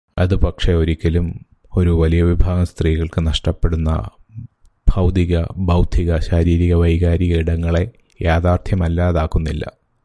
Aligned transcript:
അത് 0.17 0.35
പക്ഷെ 0.35 0.73
ഒരിക്കലും 0.73 1.27
ഒരു 1.75 1.89
വലിയവിഭാഗം 1.89 2.65
സ്ത്രീകൾക്ക് 2.65 3.27
നഷ്ടപ്പെടുന്ന 3.27 3.91
ഭൗതിക, 4.87 5.33
ബൗദ്ധിക, 5.57 6.17
ശാരീരിക, 6.19 6.73
വൈകാരിക 6.73 7.37
ഇടങ്ങളെ 7.37 7.91
യാഥാർഥ്യമല്ലാതാക്കുന്നില്ല. 8.21 9.63